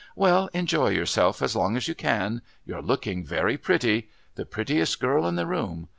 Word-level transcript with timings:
"Well, 0.15 0.49
enjoy 0.51 0.89
yourself 0.89 1.43
as 1.43 1.55
long 1.55 1.77
as 1.77 1.87
you 1.87 1.93
can. 1.93 2.41
You're 2.65 2.81
looking 2.81 3.23
very 3.23 3.55
pretty. 3.55 4.09
The 4.33 4.47
prettiest 4.47 4.99
girl 4.99 5.27
in 5.27 5.35
the 5.35 5.45
room. 5.45 5.89